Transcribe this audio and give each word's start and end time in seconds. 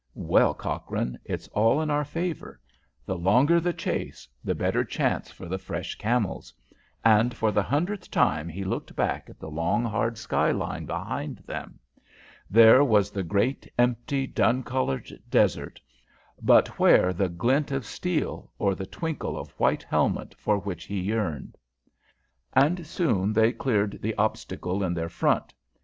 "Well, 0.15 0.55
Cochrane, 0.55 1.19
it's 1.25 1.47
all 1.49 1.79
in 1.79 1.91
our 1.91 2.03
favour. 2.03 2.59
The 3.05 3.15
longer 3.15 3.59
the 3.59 3.71
chase 3.71 4.27
the 4.43 4.55
better 4.55 4.83
chance 4.83 5.29
for 5.29 5.45
the 5.47 5.59
fresh 5.59 5.93
camels!" 5.93 6.51
and 7.05 7.35
for 7.35 7.51
the 7.51 7.61
hundredth 7.61 8.09
time 8.09 8.49
he 8.49 8.63
looked 8.63 8.95
back 8.95 9.29
at 9.29 9.39
the 9.39 9.51
long, 9.51 9.85
hard 9.85 10.17
skyline 10.17 10.87
behind 10.87 11.37
them. 11.45 11.77
There 12.49 12.83
was 12.83 13.11
the 13.11 13.21
great, 13.21 13.71
empty, 13.77 14.25
dun 14.25 14.63
coloured 14.63 15.11
desert, 15.29 15.79
but 16.41 16.79
where 16.79 17.13
the 17.13 17.29
glint 17.29 17.71
of 17.71 17.85
steel 17.85 18.51
or 18.57 18.73
the 18.73 18.87
twinkle 18.87 19.37
of 19.37 19.51
white 19.59 19.83
helmet 19.83 20.33
for 20.33 20.57
which 20.57 20.85
he 20.85 20.99
yearned? 20.99 21.59
And 22.53 22.87
soon 22.87 23.33
they 23.33 23.53
cleared 23.53 24.01
the 24.01 24.15
obstacle 24.15 24.83
in 24.83 24.95
their 24.95 25.09
front. 25.09 25.53